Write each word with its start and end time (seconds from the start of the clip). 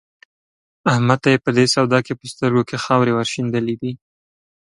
احمد 0.91 1.19
ته 1.23 1.29
يې 1.33 1.39
په 1.45 1.49
دې 1.57 1.65
سودا 1.73 1.99
کې 2.05 2.13
په 2.19 2.25
سترګو 2.33 2.61
کې 2.69 2.81
خاورې 2.83 3.11
ور 3.13 3.27
شيندلې 3.33 3.75
دي. 3.81 3.91